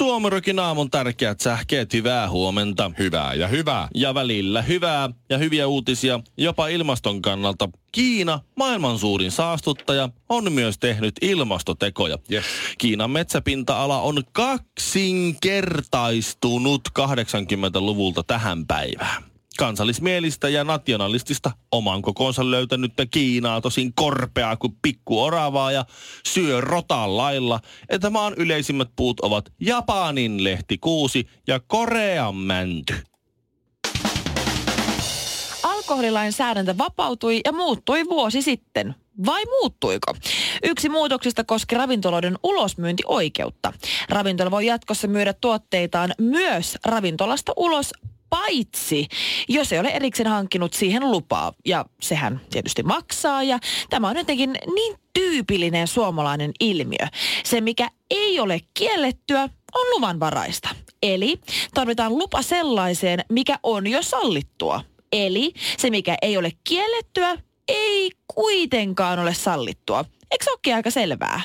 [0.00, 2.90] Suomerokin aamun tärkeät sähkeet, hyvää huomenta.
[2.98, 3.88] Hyvää ja hyvää.
[3.94, 7.68] Ja välillä hyvää ja hyviä uutisia jopa ilmaston kannalta.
[7.92, 12.18] Kiina, maailman suurin saastuttaja, on myös tehnyt ilmastotekoja.
[12.32, 12.44] Yes.
[12.78, 19.29] Kiinan metsäpinta-ala on kaksinkertaistunut 80-luvulta tähän päivään
[19.60, 25.84] kansallismielistä ja nationalistista oman kokonsa löytänyt Kiinaa tosin korpeaa kuin pikku oravaa ja
[26.26, 32.94] syö rotan lailla, että maan yleisimmät puut ovat Japanin lehtikuusi ja Korean mänty.
[35.62, 38.94] Alkoholilainsäädäntö vapautui ja muuttui vuosi sitten.
[39.26, 40.14] Vai muuttuiko?
[40.62, 43.72] Yksi muutoksista koski ravintoloiden ulosmyyntioikeutta.
[44.08, 47.92] Ravintola voi jatkossa myydä tuotteitaan myös ravintolasta ulos
[48.30, 49.08] paitsi
[49.48, 51.52] jos ei ole erikseen hankkinut siihen lupaa.
[51.66, 53.58] Ja sehän tietysti maksaa ja
[53.90, 57.06] tämä on jotenkin niin tyypillinen suomalainen ilmiö.
[57.44, 59.42] Se, mikä ei ole kiellettyä,
[59.74, 60.68] on luvanvaraista.
[61.02, 61.40] Eli
[61.74, 64.80] tarvitaan lupa sellaiseen, mikä on jo sallittua.
[65.12, 67.36] Eli se, mikä ei ole kiellettyä,
[67.68, 70.04] ei kuitenkaan ole sallittua.
[70.30, 71.40] Eikö se olekin aika selvää?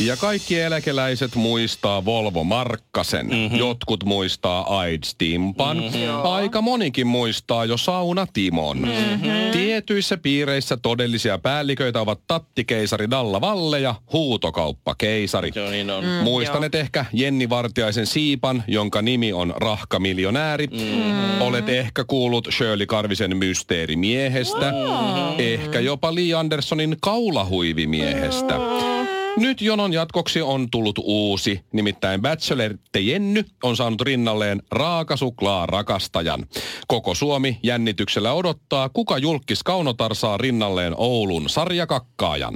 [0.00, 3.26] Ja kaikki eläkeläiset muistaa Volvo Markkasen.
[3.26, 3.58] Mm-hmm.
[3.58, 5.76] Jotkut muistaa AIDS Timpan.
[5.76, 6.24] Mm-hmm.
[6.24, 8.78] Aika monikin muistaa jo Sauna Timon.
[8.78, 9.30] Mm-hmm.
[9.52, 15.52] Tietyissä piireissä todellisia päälliköitä ovat tattikeisari Dalla Valle ja huutokauppa keisari.
[15.54, 16.04] Joo, niin on.
[16.04, 20.66] Mm, Muistanet ehkä Jenni Vartiaisen siipan, jonka nimi on Rahka miljonääri.
[20.66, 21.42] Mm-hmm.
[21.42, 24.72] Olet ehkä kuullut Shirley Karvisen mysteerimiehestä.
[24.72, 25.34] Mm-hmm.
[25.38, 28.58] Ehkä jopa Lee Andersonin kaulahuivimiehestä.
[28.58, 28.95] Mm-hmm.
[29.36, 36.46] Nyt jonon jatkoksi on tullut uusi, nimittäin Bachelor Jenny on saanut rinnalleen raakasuklaa rakastajan.
[36.86, 42.54] Koko Suomi jännityksellä odottaa, kuka julkis Kaunotar saa rinnalleen Oulun sarjakakkaajan.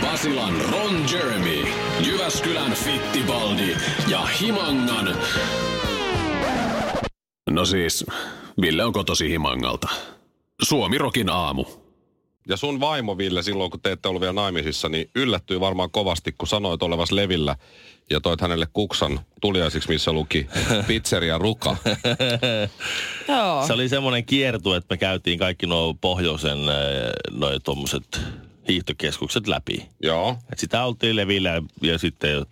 [0.00, 1.66] Basilan Ron Jeremy,
[2.06, 3.76] Jyväskylän Fittibaldi
[4.08, 5.16] ja Himangan...
[7.50, 8.06] No siis,
[8.60, 9.88] Ville on kotosi Himangalta.
[10.62, 11.64] Suomirokin aamu.
[12.48, 16.32] Ja sun vaimo Ville silloin, kun te ette ollut vielä naimisissa, niin yllättyi varmaan kovasti,
[16.38, 17.56] kun sanoit olevas levillä
[18.10, 20.46] ja toit hänelle kuksan tuliaisiksi, missä luki
[20.86, 21.76] pizzeria Ruka.
[23.28, 23.66] Joo.
[23.66, 26.58] Se oli semmoinen kiertu, että me käytiin kaikki nuo pohjoisen
[27.30, 28.20] noin tuommoiset
[28.68, 29.88] hiihtokeskukset läpi.
[30.02, 30.36] Joo.
[30.52, 32.46] Et sitä oltiin levillä ja, sitten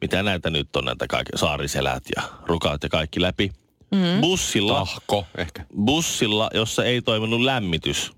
[0.00, 3.52] mitä näitä nyt on, näitä kaikki saariselät ja rukaat ja kaikki läpi.
[3.90, 4.20] Mm.
[4.20, 5.64] Bussilla, Tahko ehkä.
[5.84, 8.12] bussilla, jossa ei toiminut lämmitys,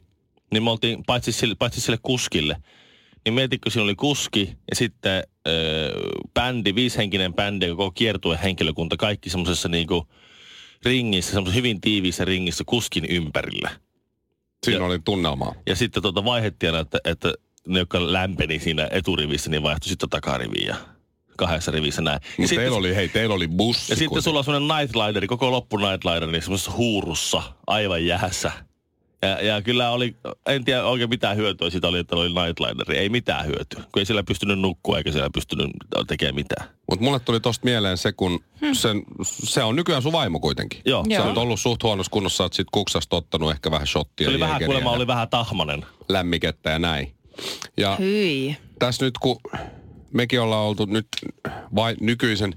[0.50, 2.56] niin me oltiin, paitsi sille, paitsi sille kuskille,
[3.24, 6.00] niin mietitkö, siinä oli kuski ja sitten öö,
[6.34, 10.06] bändi, viishenkinen bändi koko kiertue henkilökunta, kaikki semmoisessa niinku
[10.84, 13.70] ringissä, semmoisessa hyvin tiiviissä ringissä kuskin ympärillä.
[14.64, 15.54] Siinä Ja- oli tunnelmaa.
[15.66, 17.32] Ja sitten tuota vaihdettiin aina, että, että
[17.66, 20.76] ne, jotka lämpeni siinä eturivissä, niin vaihtui sitten takariviin ja
[21.36, 22.20] kahdessa rivissä näin.
[22.38, 23.92] Ja sitten, teillä oli, hei, teillä oli bussi.
[23.92, 28.52] ja sitten sulla on semmoinen nightlineri, koko loppu nightlineri, semmoisessa huurussa, aivan jäässä.
[29.22, 32.98] Ja, ja kyllä oli, en tiedä oikein mitään hyötyä siitä oli, että oli nightlineri.
[32.98, 35.70] Ei mitään hyötyä, kun ei siellä pystynyt nukkua eikä siellä pystynyt
[36.06, 36.68] tekemään mitään.
[36.90, 38.40] Mutta mulle tuli tosta mieleen se, kun
[38.72, 40.80] sen, se on nykyään sun vaimo kuitenkin.
[40.84, 44.30] Joo, Se on ollut suht huonossa kunnossa, että sit kuksasta ottanut ehkä vähän shottia, Se
[44.30, 45.86] oli vähän, kuulemma oli vähän tahmanen.
[46.08, 47.12] lämmikettä ja näin.
[47.76, 48.56] Ja Hyi.
[48.78, 49.40] tässä nyt kun
[50.12, 51.08] mekin ollaan oltu nyt
[51.74, 52.54] vai, nykyisen,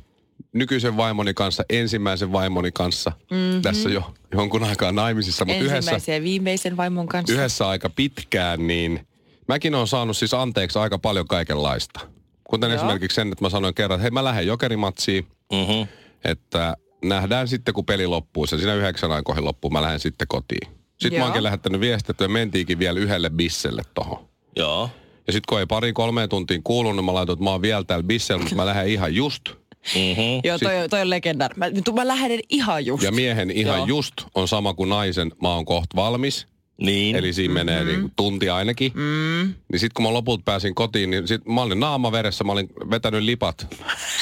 [0.54, 3.62] nykyisen vaimoni kanssa, ensimmäisen vaimoni kanssa mm-hmm.
[3.62, 7.34] tässä jo jonkun aikaa naimisissa, mutta yhdessä, Ensimmäisen ja viimeisen vaimon kanssa.
[7.34, 9.08] yhdessä aika pitkään, niin
[9.48, 12.00] mäkin olen saanut siis anteeksi aika paljon kaikenlaista.
[12.44, 12.76] Kuten Joo.
[12.78, 15.88] esimerkiksi sen, että mä sanoin kerran, että hei mä lähden jokerimatsiin, Mm-hmm.
[16.24, 16.76] että
[17.06, 18.48] nähdään sitten kun peli loppuu.
[18.48, 20.72] Se siinä yhdeksän aikoihin loppuu, mä lähden sitten kotiin.
[20.98, 21.26] Sitten mä Joo.
[21.26, 24.28] oonkin lähettänyt viestiä, että me mentiinkin vielä yhdelle bisselle tohon.
[24.56, 24.90] Joo.
[25.28, 27.84] Ja sitten kun ei pari kolmeen tuntiin kuulunut, niin mä laitoin, että mä oon vielä
[27.84, 29.50] täällä bissellä, mutta mä lähden ihan just.
[29.96, 30.42] Mm-hmm.
[30.44, 31.56] Joo, toi, toi on legendaari.
[31.58, 33.04] Mä, mä lähden ihan just.
[33.04, 33.86] Ja miehen ihan Joo.
[33.86, 36.48] just on sama kuin naisen, mä oon kohta valmis.
[36.82, 37.16] Niin.
[37.16, 38.02] Eli siinä menee Mm-hmm.
[38.02, 38.92] niin tunti ainakin.
[38.96, 39.54] Mm.
[39.72, 42.70] Niin sitten kun mä lopulta pääsin kotiin, niin sit mä olin naama veressä, mä olin
[42.90, 43.68] vetänyt lipat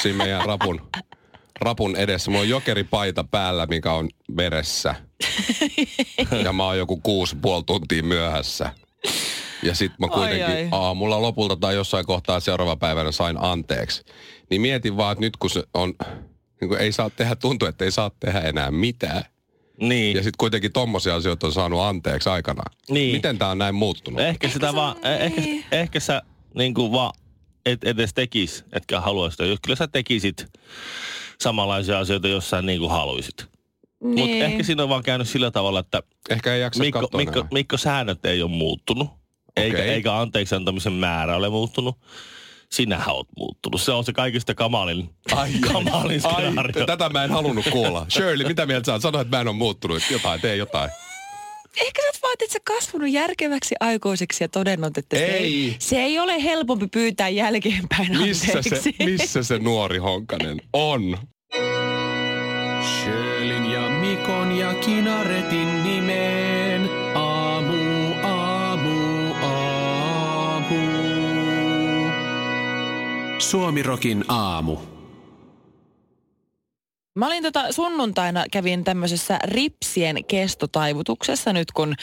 [0.02, 0.80] siinä meidän rapun,
[1.60, 2.30] rapun edessä.
[2.30, 4.94] Mulla on jokeripaita päällä, mikä on veressä.
[6.44, 8.72] ja mä oon joku kuusi puoli tuntia myöhässä.
[9.62, 10.68] Ja sit mä kuitenkin Ai, ai.
[10.72, 14.02] aamulla lopulta tai jossain kohtaa seuraava päivänä sain anteeksi.
[14.50, 15.94] Niin mietin vaan, että nyt kun se on,
[16.60, 19.24] niin kun ei saa tehdä, tuntuu, että ei saa tehdä enää mitään.
[19.80, 20.16] Niin.
[20.16, 22.74] Ja sitten kuitenkin tommosia asioita on saanut anteeksi aikanaan.
[22.90, 23.16] Niin.
[23.16, 24.20] Miten tää on näin muuttunut?
[24.20, 25.64] Ehkä, sitä se vaan, on- eh, ehkä, niin.
[25.72, 26.22] ehkä sä
[26.54, 27.12] niin kuin vaan
[27.66, 29.44] et edes tekis, etkä haluaisi sitä.
[29.46, 30.46] Jos kyllä sä tekisit
[31.40, 33.46] samanlaisia asioita, jos sä niin kuin haluisit.
[34.02, 34.18] Niin.
[34.30, 37.38] Mutta ehkä siinä on vaan käynyt sillä tavalla, että Ehkä ei jaksa Mikko, katsoa Mikko,
[37.38, 37.48] enää.
[37.52, 39.08] Mikko säännöt ei ole muuttunut.
[39.60, 39.88] Eikä, Okei.
[39.88, 41.98] eikä anteeksi antamisen määrä ole muuttunut.
[42.72, 43.80] Sinähän oot muuttunut.
[43.82, 46.86] Se on se kaikista kamalin, Ai, kamalin ai, skenaario.
[46.86, 48.06] tätä mä en halunnut kuulla.
[48.08, 49.02] Shirley, mitä mieltä sä oot?
[49.02, 50.02] Sano, että mä en ole muuttunut.
[50.10, 50.90] Jotain, tee jotain.
[51.80, 55.42] Ehkä sä oot vaan, että sä kasvanut järkeväksi aikuiseksi ja todennut, että se Ei.
[55.44, 61.18] ei, se ei ole helpompi pyytää jälkeenpäin Missä se, missä se nuori Honkanen on?
[62.82, 66.99] Sjölin ja Mikon ja Kinaretin nimeen.
[73.40, 74.76] Suomirokin aamu.
[77.16, 81.94] Mä olin tota sunnuntaina, kävin tämmöisessä ripsien kestotaivutuksessa nyt, kun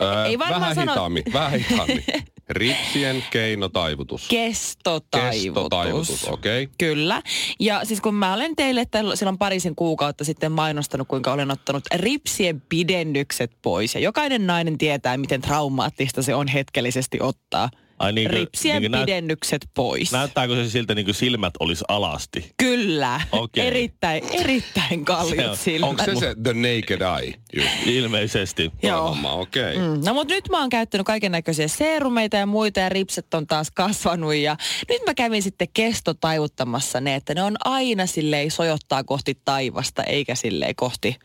[0.00, 0.92] Öö, ei varmaan vähän sano...
[0.92, 2.04] hitaammin, vähän hitaammin.
[2.48, 4.28] Ripsien keinotaivutus.
[4.28, 5.42] Kestotaivutus.
[5.42, 6.62] Kestotaivutus, okei.
[6.62, 6.74] Okay.
[6.78, 7.22] Kyllä.
[7.60, 11.84] Ja siis kun mä olen teille että silloin parisen kuukautta sitten mainostanut, kuinka olen ottanut
[11.94, 13.94] ripsien pidennykset pois.
[13.94, 18.92] Ja jokainen nainen tietää, miten traumaattista se on hetkellisesti ottaa Ai niin kuin- ripsien niin
[18.92, 20.12] kuin näyt- pidennykset pois.
[20.12, 22.50] Näyttääkö se siltä niin kuin silmät olisi alasti?
[22.56, 23.20] Kyllä.
[23.32, 23.66] Okei.
[23.66, 25.04] Erittäin, erittäin
[25.36, 25.90] Se on- silmät.
[25.90, 27.34] Onko se se The Naked Eye?
[27.56, 27.68] Just.
[27.86, 28.72] Ilmeisesti.
[28.82, 29.16] Joo.
[29.24, 29.76] Okei.
[29.76, 29.88] Okay.
[29.96, 33.46] Mm, no mutta nyt mä oon käyttänyt kaiken näköisiä seerumeita ja muita ja ripset on
[33.46, 34.56] taas kasvanut ja
[34.88, 40.34] nyt mä kävin sitten kestotaivuttamassa ne, että ne on aina silleen sojottaa kohti taivasta eikä
[40.34, 41.16] silleen kohti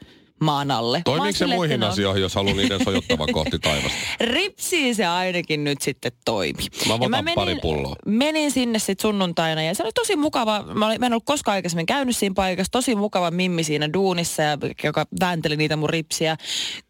[0.44, 0.98] maan alle.
[0.98, 3.98] Mä Toimiiko se muihin ne on- asioihin, jos haluaa niiden sojottavan kohti taivasta?
[4.34, 6.64] Ripsiin se ainakin nyt sitten toimi.
[6.88, 7.96] Mä Ja otan pari pulloa.
[8.06, 10.64] menin sinne sitten sunnuntaina ja se oli tosi mukava.
[10.74, 12.72] Mä, olin, mä en ollut koskaan aikaisemmin käynyt siinä paikassa.
[12.72, 16.38] Tosi mukava mimmi siinä duunissa, ja, joka väänteli niitä mun ripsiä.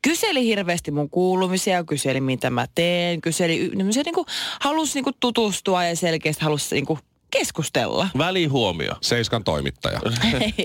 [0.01, 3.21] Kyseli hirveästi mun kuulumisia, kyseli mitä mä teen.
[3.21, 4.25] Kyseli, niin se niinku,
[4.61, 6.99] halusi niinku tutustua ja selkeästi halusi niinku
[7.33, 8.07] keskustella.
[8.17, 8.93] Välihuomio.
[9.01, 9.99] Seiskan toimittaja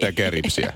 [0.00, 0.72] tekee ripsiä.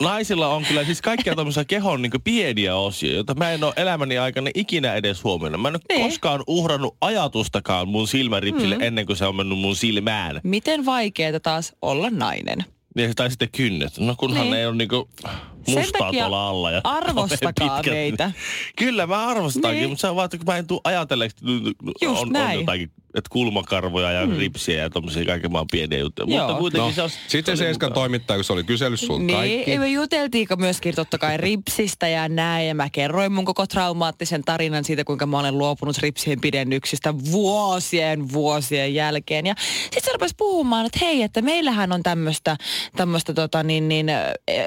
[0.00, 4.18] Naisilla on kyllä siis kaikkia tämmöisiä kehon niin pieniä osia, joita mä en ole elämäni
[4.18, 5.60] aikana ikinä edes huomioinut.
[5.62, 6.08] Mä en ole Niin.
[6.10, 8.82] koskaan uhrannut ajatustakaan mun silmäripsille mm.
[8.82, 10.40] ennen kuin se on mennyt mun silmään.
[10.44, 12.64] Miten vaikeeta taas olla nainen?
[12.94, 13.98] Niin, tai sitten kynnet.
[13.98, 14.50] No kunhan Niin.
[14.50, 15.30] ne ei ole niinku Sen
[15.66, 16.70] mustaa tuolla alla.
[16.70, 18.32] Ja arvostakaa meitä.
[18.76, 19.88] Kyllä mä arvostankin, Niin.
[19.90, 21.70] mutta se on vaan, että mä en tule ajatelleeksi, että
[22.04, 24.36] Just on, on jotakin, että kulmakarvoja ja mm.
[24.36, 26.36] ripsiä ja tommosia kaiken maan pieniä juttuja.
[26.36, 26.46] Joo.
[26.46, 27.10] Mutta kuitenkin No, se on...
[27.28, 28.00] sitten se Seiskan mukava.
[28.02, 29.78] toimittaja, kun se oli kysellyt sun Niin, kaikki.
[29.78, 32.68] me juteltiinko myöskin totta kai ripsistä ja näin.
[32.68, 38.32] Ja mä kerroin mun koko traumaattisen tarinan siitä, kuinka mä olen luopunut ripsien pidennyksistä vuosien
[38.32, 39.46] vuosien jälkeen.
[39.46, 42.56] Ja sitten se rupesi puhumaan, että hei, että meillähän on tämmöistä
[42.96, 44.24] tämmöistä tota niin, niin, äh,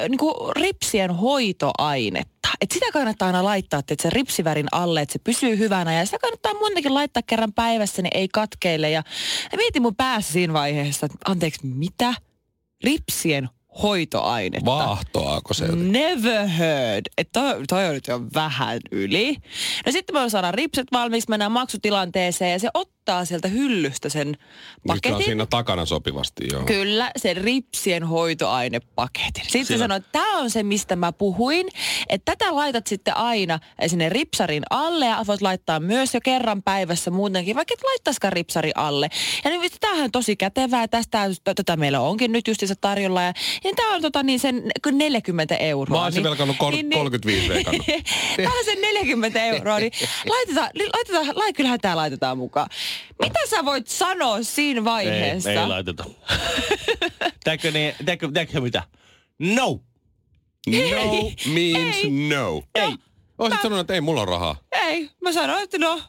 [0.09, 0.33] niin kuin
[0.89, 2.49] ripsien hoitoainetta.
[2.61, 5.93] Että sitä kannattaa aina laittaa, että se ripsivärin alle, että se pysyy hyvänä.
[5.93, 8.89] Ja sitä kannattaa muutenkin laittaa kerran päivässä, niin ei katkeile.
[8.89, 9.03] Ja,
[9.51, 12.13] ja mietin mun päässä siinä vaiheessa, että anteeksi, mitä?
[12.83, 13.49] Ripsien
[13.83, 14.65] hoitoainetta.
[14.65, 15.65] Vaahtoaako se?
[15.65, 15.91] jotenkin?
[15.91, 17.01] Never heard.
[17.17, 19.37] Että toi, toi on nyt jo vähän yli.
[19.85, 24.37] No sitten me saadaan ripset valmiiksi, mennään maksutilanteeseen ja se ottaa sieltä hyllystä sen Nyt
[24.37, 25.25] se on paketin.
[25.25, 26.63] siinä takana sopivasti, joo.
[26.63, 29.43] Kyllä, sen ripsien hoitoainepaketin.
[29.43, 31.67] Sitten Siinä- sanoi, että tämä on se, mistä mä puhuin.
[32.09, 37.11] Että tätä laitat sitten aina sinne ripsarin alle ja voit laittaa myös jo kerran päivässä
[37.11, 39.09] muutenkin, vaikka et laittaisikaan ripsari alle.
[39.43, 40.87] Ja niin, tämähän on tosi kätevää.
[40.87, 43.21] Tästä tätä meillä onkin nyt justiinsa tarjolla.
[43.21, 43.33] Ja,
[43.63, 45.97] ja tämä on tota, niin sen 40 euroa.
[45.99, 47.85] Mä olisin velkannut kol- 35 veikannut.
[48.37, 49.91] Tämä on sen 40 euroa, niin
[50.29, 52.69] laitetaan, li- laitetaan, lai, kyllähän tämä laitetaan mukaan.
[53.21, 55.51] Mitä sä voit sanoa siinä vaiheessa?
[55.51, 56.05] Ei, ei laiteta.
[57.43, 58.83] Tääkö, niin, tääkö, tääkö mitä?
[59.39, 59.79] No!
[60.67, 60.77] No
[61.53, 62.09] means Ei.
[62.09, 62.63] no.
[62.75, 62.95] Ei.
[63.37, 64.55] Olisit sanonut, että ei mulla on rahaa.
[64.71, 66.01] Ei, mä sanoin, että no,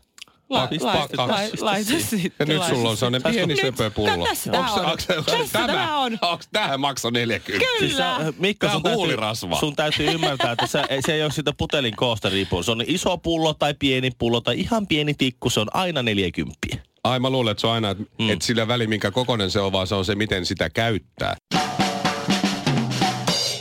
[0.51, 1.17] la, Kaksi, la, kaksi.
[1.17, 2.31] la, laita sitten.
[2.39, 4.27] Ja nyt laita sulla on sellainen pieni Nyt- söpö pullo.
[4.27, 4.85] Tässä tämä on.
[4.85, 6.19] Onks- Tässä tämä on.
[6.23, 7.67] Onks tähän makso 40?
[7.79, 8.33] Siis sä, Kyllä.
[8.39, 9.61] Mikko, Tää sun on täytyy, huulirasva.
[9.61, 12.65] sun täytyy ymmärtää, että sä, ei- se ei ole siitä putelin koosta riippuen.
[12.65, 15.51] Se on iso pullo tai pieni pullo tai ihan pieni tikku.
[15.51, 16.59] Se on aina 40.
[17.05, 18.31] Ai mä luulen, että se on aina, että mm.
[18.31, 21.37] et sillä väli, minkä kokonen se on, vaan se on se, miten sitä käyttää.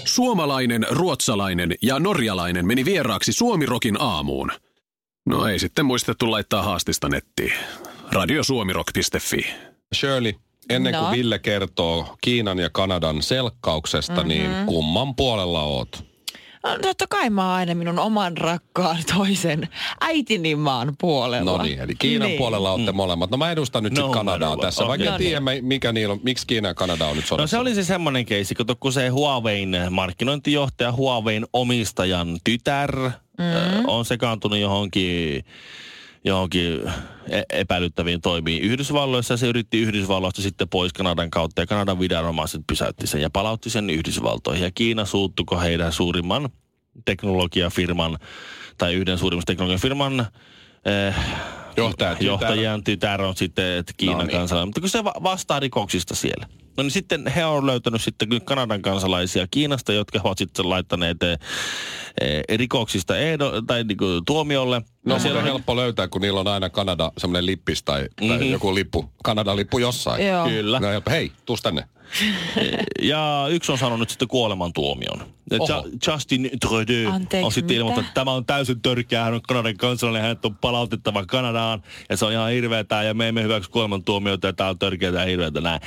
[0.05, 4.51] Suomalainen, ruotsalainen ja norjalainen meni vieraaksi Suomirokin aamuun.
[5.29, 7.53] No ei sitten muistettu laittaa haastista nettiin.
[8.11, 9.45] Radiosuomirok.fi.
[9.95, 10.33] Shirley,
[10.69, 11.11] ennen kuin No.
[11.11, 14.27] Ville kertoo Kiinan ja Kanadan selkkauksesta, mm-hmm.
[14.27, 16.08] niin kumman puolella oot?
[16.63, 19.67] No, totta kai mä oon aina minun oman rakkaan toisen
[20.01, 21.57] äitini maan puolella.
[21.57, 22.37] No niin, eli Kiinan Niin.
[22.37, 23.29] puolella olette molemmat.
[23.31, 25.27] No mä edustan nyt No, sitten Kanadaa no, tässä, vaikka en okei.
[25.27, 27.51] tiedä mikä niillä on, miksi Kiina ja Kanada on nyt No sodassa.
[27.57, 32.95] se oli se semmoinen keissi, kun se Huawein markkinointijohtaja, Huawein omistajan tytär
[33.37, 33.85] mm.
[33.87, 35.45] on sekaantunut johonkin
[36.23, 36.81] johonkin
[37.29, 43.07] e- epäilyttäviin toimiin Yhdysvalloissa se yritti Yhdysvalloista sitten pois Kanadan kautta ja Kanadan viranomaiset pysäytti
[43.07, 46.49] sen ja palautti sen Yhdysvaltoihin ja Kiina suuttuko heidän suurimman
[47.05, 48.17] teknologiafirman
[48.77, 50.19] tai yhden suurimmista teknologiafirman
[50.85, 51.15] eh,
[51.77, 52.25] Johtaja, tytär.
[52.27, 54.37] johtajan tytär on sitten että Kiinan No niin.
[54.37, 56.47] kansalainen, mutta kun se va- vastaa rikoksista siellä.
[56.77, 61.37] No niin sitten he on löytänyt sitten Kanadan kansalaisia Kiinasta, jotka ovat sitten laittaneet eh,
[62.21, 64.81] eh, rikoksista ehdo, tai niinku tuomiolle.
[65.05, 68.43] No siellä on helppo löytää, kun niillä on aina Kanada semmoinen lippis tai, tai Mhm.
[68.51, 69.09] joku lippu.
[69.23, 70.27] Kanadan lippu jossain.
[70.27, 70.47] Joo.
[70.47, 70.79] Kyllä.
[70.79, 71.11] No helppo.
[71.11, 71.83] Hei, tuus tänne.
[73.01, 75.19] Ja yksi on sanonut nyt sitten kuolemantuomion.
[75.51, 79.77] Ja Justin Trudeau Anteeksi, on sitten ilmoittanut, että tämä on täysin törkeä, hän on Kanadan
[79.77, 84.47] kansalainen, hänet on palautettava Kanadaan, ja se on ihan hirveetä, ja me emme hyväksy kuolemantuomioita,
[84.47, 85.81] ja tämä on törkeätä ja hirveätä näin.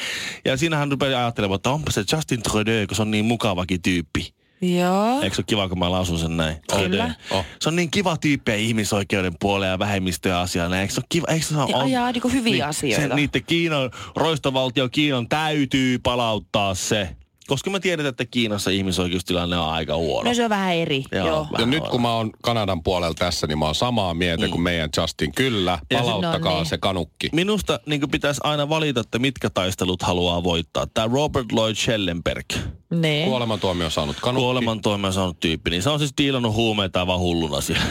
[0.45, 3.83] Ja siinä hän rupeaa ajattelemaan, että onpa se Justin Trudeau, kun se on niin mukavakin
[3.83, 4.35] tyyppi.
[4.62, 5.21] Joo.
[5.23, 6.57] Eikö se ole kiva, kun mä lausun sen näin?
[6.76, 6.81] Kyllä.
[6.88, 7.11] Trudeau.
[7.31, 7.45] Oh.
[7.61, 10.81] Se on niin kiva tyyppi ja ihmisoikeuden puolella ja vähemmistöjen asiana.
[10.81, 11.26] Eikö se ole kiva?
[11.28, 13.09] Eikö se ole, Ja ajaa niinku hyviä asioita.
[13.09, 17.16] Se, niiden Kiinan, roistovaltio Kiinan täytyy palauttaa se.
[17.49, 20.29] Koska me tiedetään, että Kiinassa ihmisoikeustilanne on aika huono.
[20.31, 21.05] No se on vähän eri.
[21.13, 21.27] Joo.
[21.27, 21.41] Joo.
[21.43, 21.91] Ja Vähän nyt on.
[21.91, 25.33] kun mä oon Kanadan puolella tässä, niin mä oon samaa mieltä kuin meidän Justin.
[25.35, 26.67] Kyllä, Ja se- palauttakaa No niin.
[26.67, 27.29] se kanukki.
[27.33, 30.87] Minusta niin pitäisi aina valita, että mitkä taistelut haluaa voittaa.
[30.95, 32.47] Tämä Robert Lloyd Schellenberg,
[32.91, 33.29] Niin.
[33.29, 34.43] Kuolemantuomio saanut kanukki.
[34.43, 37.85] kuolemantoimia saanut tyyppi, niin se on siis diilannut huumeita aivan hulluna siellä.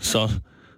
[0.00, 0.28] Se on,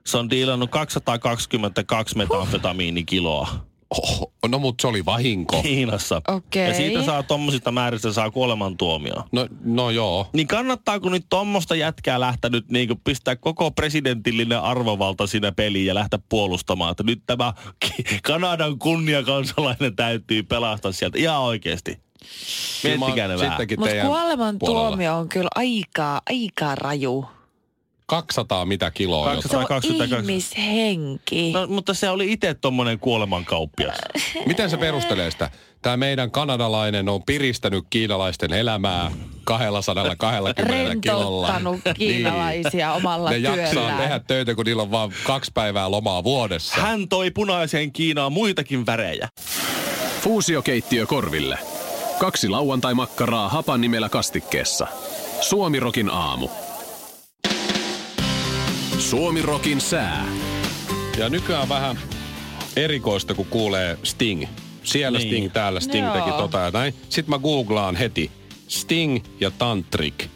[0.07, 3.49] se on diilannut 222 metamfetamiinikiloa.
[3.91, 5.63] Oho, no mut se oli vahinko.
[5.63, 6.23] Kiinassa.
[6.29, 6.69] Okei.
[6.69, 9.25] Ja siitä saa tommosista määristä saa kuolemantuomioon.
[9.33, 10.27] No, no joo.
[10.33, 15.95] Niin kannattaako nyt tommosta jätkää lähteä nyt niin pistää koko presidentillinen arvovalta siinä peliin ja
[15.95, 17.53] lähteä puolustamaan, että nyt tämä
[18.29, 21.59] Kanadan kunniakansalainen täytyy pelastaa sieltä ihan oon
[22.85, 23.61] Miettikää ne vähän.
[23.61, 24.89] Mutta teidän kuoleman puolella.
[24.89, 27.27] tuomio on kyllä aika, aika raju.
[28.07, 29.25] 200 mitä kiloa.
[29.27, 29.51] 200.
[29.51, 30.31] Se on 122.
[30.31, 31.53] ihmishenki.
[31.53, 33.97] No, mutta se oli itse tommonen kuolemankauppias.
[34.47, 35.51] Miten se perustelee sitä?
[35.83, 39.11] Tämä meidän kanadalainen on piristänyt kiinalaisten elämää
[39.45, 40.63] 220
[41.01, 41.47] kilolla.
[41.47, 43.99] Rentouttanut kiinalaisia omalla Ne jaksaa työllään.
[43.99, 46.75] tehdä töitä, kun niillä on vain kaksi päivää lomaa vuodessa.
[46.81, 49.29] Hän toi punaiseen Kiinaan muitakin värejä.
[50.21, 51.59] Fuusiokeittiö korville.
[52.19, 54.87] Kaksi lauantai-makkaraa hapan nimellä kastikkeessa.
[55.41, 56.49] Suomirokin aamu.
[59.11, 60.27] Suomirokin sää.
[61.19, 61.99] Ja nykyään vähän
[62.77, 64.45] erikoista, kun kuulee Sting.
[64.83, 65.29] Siellä Niin.
[65.29, 66.15] Sting, täällä Sting Joo.
[66.15, 66.95] teki tota ja näin.
[67.09, 68.31] Sitten mä googlaan heti.
[68.69, 70.29] Sting ja Tantrik.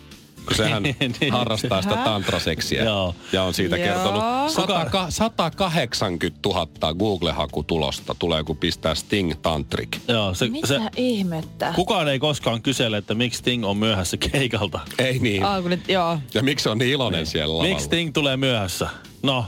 [0.48, 0.82] Kun sehän
[1.20, 1.32] Niin.
[1.32, 2.84] harrastaa sitä tantraseksiä.
[2.84, 3.14] Joo.
[3.32, 3.86] Ja on siitä Joo.
[3.86, 9.96] kertonut 100, 180 000 Google-hakutulosta tulee, kun pistää Sting Tantrik.
[10.08, 11.72] Joo, se, Mitä se, ihmettä?
[11.76, 14.80] kukaan ei koskaan kysele, että miksi Sting on myöhässä keikalta.
[14.98, 15.42] Ei niin.
[15.88, 16.18] Joo.
[16.34, 17.68] Ja miksi se on niin iloinen siellä lavalla?
[17.68, 18.88] Miksi Sting tulee myöhässä?
[19.22, 19.44] No,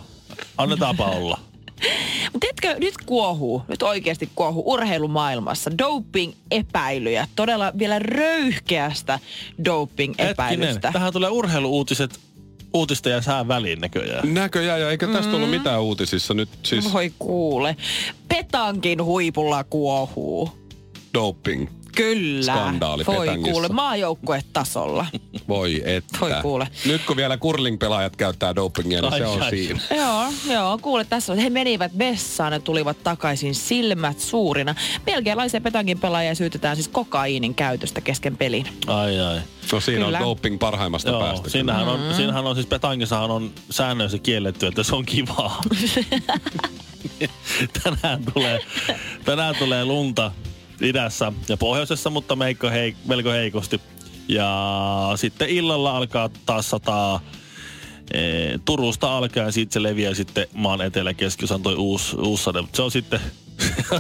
[0.59, 1.39] annetaanpa olla.
[2.61, 7.29] Tiedätkö, nyt kuohuu, nyt oikeasti kuohuu urheilumaailmassa doping-epäilyjä.
[7.37, 10.91] Todella vielä röyhkeästä Hetkinen, doping-epäilystä.
[10.93, 12.21] tähän tulee urheiluuutiset
[12.75, 14.35] uutista ja sään väliin näköjään.
[14.35, 17.77] Näköjään, ja eikä tästä ollut mitään uutisissa nyt siis Voi kuule.
[18.29, 20.53] Petankin huipulla kuohuu.
[21.15, 21.69] doping.
[21.97, 22.53] Kyllä.
[22.53, 23.53] Skandaali Voi Petangissa.
[23.53, 25.07] kuule, maajoukkuetasolla.
[25.49, 26.19] Voi että.
[26.21, 26.69] Voi kuule.
[26.87, 29.51] Nyt kun vielä curling-pelaajat käyttää dopingia, niin Ai, se on ai.
[29.51, 29.81] siinä.
[29.97, 31.39] joo, joo, kuule tässä on.
[31.39, 34.75] He menivät vessaan ja tulivat takaisin silmät suurina.
[35.05, 38.67] Belgialaisia petankin pelaajia syytetään siis kokaiinin käytöstä kesken pelin.
[38.87, 39.41] Ai ai.
[39.73, 40.19] No siinä Kyllä.
[40.19, 41.51] on doping parhaimmasta Joo, päästä.
[41.51, 45.61] siinähän on, siinähän on siis petangissahan on säännöissä kielletty, että se on kivaa.
[47.83, 48.61] tänään, tulee,
[49.25, 50.33] tänään tulee lunta
[50.81, 53.81] idässä ja pohjoisessa, mutta meikko hei, melko heikosti.
[54.29, 57.21] Ja sitten illalla alkaa taas sataa
[58.11, 58.21] e,
[58.65, 62.61] Turusta alkaen, siitä se leviää sitten maan etelä keskiosan toi uusi, uusi sade.
[62.61, 63.21] Mutta se on sitten,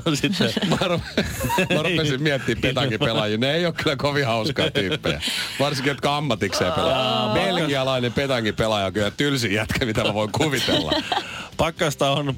[0.06, 3.38] on sitten Mä, rup- mä rupesin miettimään petankin pelaajia.
[3.38, 5.22] Ne ei ole kyllä kovin hauskaa tyyppejä.
[5.60, 7.34] Varsinkin, jotka ammatikseen pelaa.
[7.34, 10.92] Belgialainen petankin pelaaja on kyllä tylsin jätkä, mitä mä voin kuvitella.
[11.56, 12.36] pakkasta on.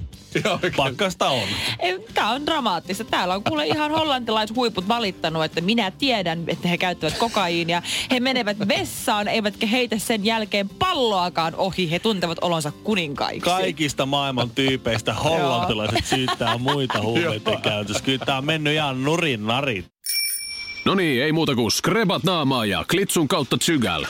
[0.77, 1.49] Pakkasta on.
[2.15, 3.05] Tämä on dramaattista.
[3.05, 7.83] Täällä on kuule ihan hollantilaiset huiput valittanut, että minä tiedän, että he käyttävät kokaiinia.
[8.11, 11.91] He menevät vessaan, eivätkä heitä sen jälkeen palloakaan ohi.
[11.91, 13.41] He tuntevat olonsa kuninkaiksi.
[13.41, 18.05] Kaikista maailman tyypeistä hollantilaiset syyttää muita huumeiden käytössä.
[18.05, 19.93] Kyllä tää on mennyt ihan nurin narit.
[20.85, 24.05] No niin, ei muuta kuin skrebat naamaa ja klitsun kautta tsygäl.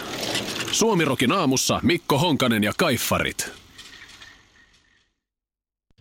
[0.73, 3.62] Suomirokin aamussa Mikko Honkanen ja Kaiffarit.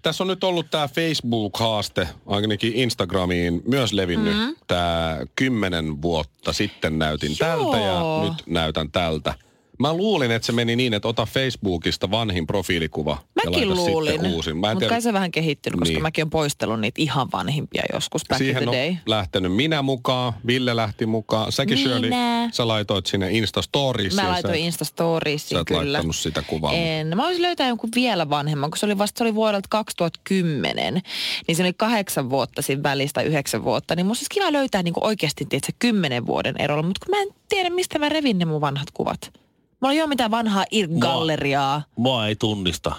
[0.02, 4.34] Tässä on nyt ollut tämä Facebook-haaste, ainakin Instagramiin myös levinnyt.
[4.34, 4.56] Mm-hmm.
[4.68, 7.50] Tämä kymmenen vuotta sitten näytin Joo.
[7.50, 9.34] tältä ja nyt näytän tältä.
[9.80, 14.12] Mä luulin, että se meni niin, että ota Facebookista vanhin profiilikuva ja Mäkin laita luulin,
[14.14, 14.58] sitten uusin.
[14.58, 16.02] Mä mutta kai se vähän kehittynyt, koska Niin.
[16.02, 18.96] mäkin olen poistellut niitä ihan vanhimpia joskus back siihen in on the day.
[19.06, 21.52] lähtenyt minä mukaan, Ville lähti mukaan.
[21.52, 21.90] Säkin Minä.
[21.90, 22.12] Shirley,
[22.52, 24.24] sä laitoit sinne Instastoriesiin.
[24.26, 25.94] Mä laitoin sä, Instastoriesiin sä et kyllä.
[25.94, 26.74] laittanut sitä kuvaa.
[26.74, 27.08] En.
[27.18, 31.02] Mä voisin löytää jonkun vielä vanhemman, kun se oli vasta se oli vuodelta 2010.
[31.48, 33.96] Niin se oli kahdeksan vuotta siinä välistä, yhdeksän vuotta.
[33.96, 36.84] Niin musta olisi kiva löytää niin oikeasti tietysti kymmenen vuoden erolla.
[36.84, 39.32] Mutta kun mä en tiedä, mistä mä revin ne mun vanhat kuvat.
[39.82, 41.82] Mulla ei ole mitään vanhaa irk-galleriaa.
[41.98, 42.96] Mua ei tunnista.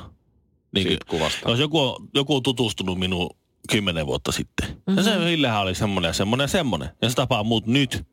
[0.75, 1.51] Niin, Siitä kuvasta.
[1.51, 3.31] Jos joku on, joku on tutustunut minuun
[3.71, 4.69] kymmenen vuotta sitten.
[4.69, 4.97] Mm-hmm.
[4.97, 5.21] Ja se.
[5.21, 6.89] Villehän oli semmoinen ja semmoinen ja semmoinen.
[7.03, 8.05] Ja se tapaa muut nyt.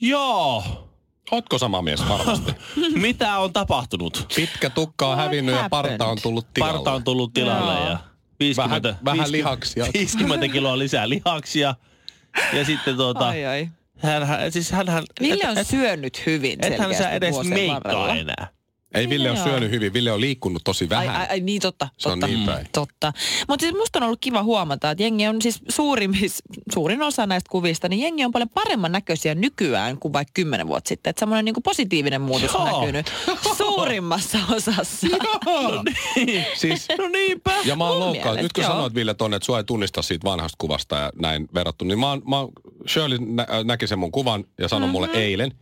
[0.00, 0.64] Joo.
[1.30, 2.52] Ootko sama mies varmasti?
[2.94, 4.26] Mitä on tapahtunut?
[4.36, 6.10] Pitkä tukka on What hävinnyt ja parta happened?
[6.10, 6.74] on tullut tilalle.
[6.74, 7.88] Parta on tullut tilalle Joo.
[7.88, 7.98] ja
[8.40, 9.86] 50, Vähän- vähän lihaksia.
[9.94, 11.74] 50 kiloa lisää lihaksia.
[12.52, 13.68] Ja sitten tuota, Ai ai.
[13.98, 18.57] Hän, hän, siis hän, hän, Ville on syönyt hyvin ethän selkeästi sä edes meikkaa enää.
[18.94, 19.48] Ei Ville ole Joo.
[19.48, 21.16] syönyt hyvin, Ville on liikkunut tosi vähän.
[21.16, 21.88] ai, ai, niin totta.
[21.98, 22.66] Se on totta, niin päin.
[22.72, 23.12] Totta.
[23.48, 26.12] Mutta siis musta on ollut kiva huomata, että jengi on siis suurin,
[26.74, 30.88] suurin osa näistä kuvista, niin jengi on paljon paremman näköisiä nykyään kuin vaikka kymmenen vuotta
[30.88, 31.10] sitten.
[31.10, 32.80] Että semmoinen niinku positiivinen muutos on Joo.
[32.80, 33.12] näkynyt
[33.56, 35.06] suurimmassa osassa.
[35.44, 35.82] No
[36.16, 36.44] niin.
[36.54, 37.52] Siis, No niinpä.
[37.64, 38.72] ja mä oon mielestä, Nyt kun joo.
[38.72, 42.08] sanoit Ville tonne, että sua ei tunnista siitä vanhasta kuvasta ja näin verrattu, niin mä,
[42.08, 42.52] oon, mä oon,
[42.88, 44.92] Shirley nä, näki sen mun kuvan ja sanoi mm-hmm.
[44.92, 45.52] mulle eilen,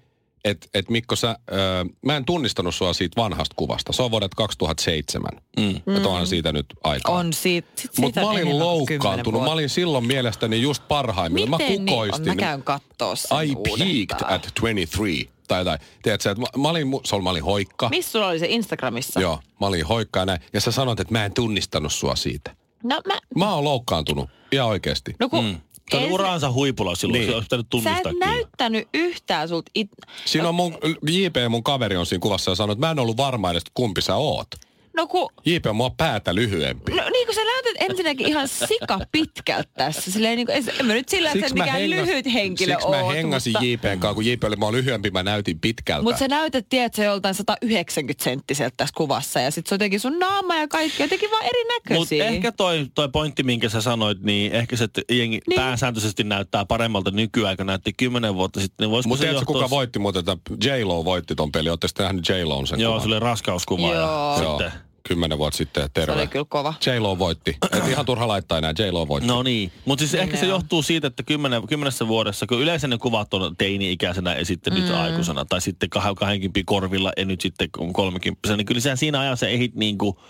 [0.46, 1.54] että et Mikko sä, ö,
[2.02, 3.92] mä en tunnistanut sua siitä vanhasta kuvasta.
[3.92, 5.30] Se on vuodet 2007.
[5.56, 5.76] Mm.
[5.76, 7.14] Että onhan siitä nyt aikaa.
[7.14, 9.42] On siitä, sit Mutta mä olin loukkaantunut.
[9.42, 11.62] Mä olin silloin mielestäni just parhaimmillaan.
[11.62, 12.22] Mä Miten kukoistin.
[12.22, 12.36] Niin on?
[12.36, 13.88] Mä käyn kattoo sen I uudestaan.
[13.88, 15.12] peaked at 23.
[15.48, 15.78] Tai jotain.
[16.02, 17.88] Tiedätkö, että mä, mä, olin, se oli, mä olin hoikka.
[17.88, 19.20] Missä sulla oli se Instagramissa?
[19.20, 20.40] Joo, mä olin hoikka ja näin.
[20.52, 22.56] Ja sä sanoit, että mä en tunnistanut sua siitä.
[22.82, 23.18] No mä...
[23.34, 24.30] Mä oon loukkaantunut.
[24.52, 25.14] Ihan oikeesti.
[25.20, 25.44] No kun...
[25.44, 25.60] Mm.
[25.90, 27.30] Se oli uransa huipulla silloin, Niin.
[27.30, 28.26] se olisi pitänyt Sä tunnistaa et kyllä.
[28.26, 29.88] näyttänyt yhtään sulta it...
[30.24, 30.78] Siinä on mun,
[31.10, 33.70] JP mun kaveri on siinä kuvassa ja sanoi, että mä en ollut varma edes, että
[33.74, 34.48] kumpi sä oot.
[34.96, 35.28] No kun...
[35.46, 36.92] JP on mua päätä lyhyempi.
[36.92, 40.10] No niin kuin sä näytät ensinnäkin ihan sika pitkältä tässä.
[40.12, 43.14] Silleen niin kuin, en mä nyt sillä, että mikään hengas- lyhyt henkilö Siksi mä oot,
[43.14, 43.66] hengasin mutta...
[43.66, 46.02] JPn kanssa, kun JP oli mä oon lyhyempi, mä näytin pitkältä.
[46.02, 49.40] Mutta sä näytät, tiedätkö, joltain 190 senttiseltä tässä kuvassa.
[49.40, 52.24] Ja sit se on jotenkin sun naama ja kaikki jotenkin vaan Mutta erinäköisiä.
[52.26, 55.56] ehkä toi, toi pointti, minkä sä sanoit, niin ehkä se, että jengi Niin.
[55.60, 58.90] pääsääntöisesti näyttää paremmalta nykyään, kun näytti kymmenen vuotta sitten.
[58.90, 59.54] Niin Mutta tiedätkö, johtua...
[59.54, 60.20] kuka voitti muuten?
[60.20, 61.68] että J-Lo voitti ton peli.
[61.86, 63.02] Sitten nähnyt J-Lon sen Joo, kuvan?
[63.02, 63.94] se oli raskauskuva Joo.
[63.94, 64.85] ja Joo, sitten...
[65.08, 65.82] kymmenen vuotta sitten.
[65.82, 66.12] se Terve.
[66.12, 66.74] oli kyllä kova.
[66.86, 67.56] J-Lo voitti.
[67.72, 68.72] Et ihan turha laittaa enää.
[68.78, 69.28] J-Lo voitti.
[69.28, 70.50] No niin, mutta siis Niin ehkä ne se on.
[70.50, 74.88] johtuu siitä, että kymmenen, kymmenessä vuodessa, kun yleensä ne kuvat on teini-ikäisenä ja sitten nyt
[74.88, 74.94] Mm.
[74.94, 79.48] aikuisena, tai sitten kah- 20 korvilla ja nyt sitten on 30 niin kyllä siinä ajassa
[79.48, 80.20] ehdit niinku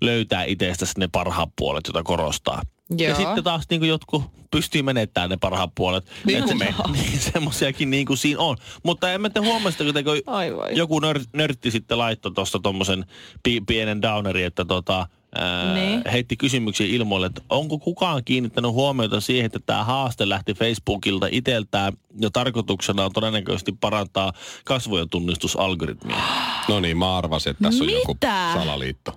[0.00, 2.62] löytää itsestäsi ne parhaat puolet, joita korostaa.
[2.98, 3.08] Joo.
[3.10, 6.06] Ja sitten taas niin kuin jotkut pystyy menettämään ne parhaat puolet.
[6.26, 6.74] Niin se- me.
[6.92, 8.56] Niin, semmoisiakin niin kuin siinä on.
[8.82, 9.94] Mutta emme te huomasta, kun
[10.76, 13.04] joku nör, nörtti sitten laittoi tuosta tommosen
[13.42, 16.02] pi, pienen downeri, että tota, ää, Niin.
[16.12, 21.92] heitti kysymyksiä ilmoille, että onko kukaan kiinnittänyt huomiota siihen, että tämä haaste lähti Facebookilta iteltään
[22.20, 24.32] ja tarkoituksena on todennäköisesti parantaa
[24.64, 26.16] kasvojen tunnistusalgoritmia.
[26.68, 28.50] No niin, mä arvasin, että tässä on joku Mitä?
[28.54, 29.14] salaliitto.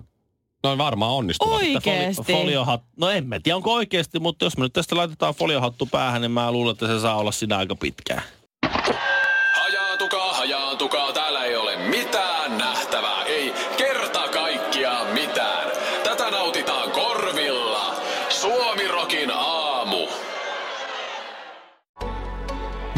[0.62, 1.30] No varmaan.
[1.30, 2.32] Että Oikeesti?
[2.32, 6.20] foliohat, no en mä tiedä onko oikeasti, mutta jos me nyt tästä laitetaan foliohattu päähän,
[6.20, 8.22] niin mä luulen, että se saa olla siinä aika pitkään.
[9.60, 15.68] Hajaantukaa, hajaantukaa, täällä ei ole mitään nähtävää, ei kerta kaikkiaan mitään.
[16.04, 17.94] Tätä nautitaan korvilla.
[18.28, 20.06] Suomirokin aamu.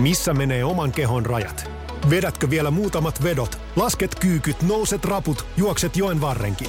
[0.01, 1.71] Missä menee oman kehon rajat?
[2.11, 6.69] Vedätkö vielä muutamat vedot, lasket kyykyt, nouset raput, juokset joen varrenkin?